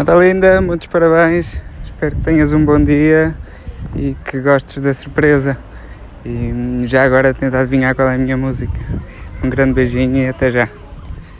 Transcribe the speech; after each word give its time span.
Madalinda, 0.00 0.62
muitos 0.62 0.86
parabéns. 0.86 1.62
Espero 1.84 2.16
que 2.16 2.22
tenhas 2.22 2.54
um 2.54 2.64
bom 2.64 2.82
dia 2.82 3.36
e 3.94 4.16
que 4.24 4.40
gostes 4.40 4.80
da 4.80 4.94
surpresa. 4.94 5.58
E 6.24 6.86
já 6.86 7.04
agora 7.04 7.34
tenta 7.34 7.60
adivinhar 7.60 7.94
qual 7.94 8.08
é 8.08 8.14
a 8.14 8.18
minha 8.18 8.34
música. 8.34 8.80
Um 9.44 9.50
grande 9.50 9.74
beijinho 9.74 10.16
e 10.16 10.26
até 10.26 10.48
já. 10.48 10.70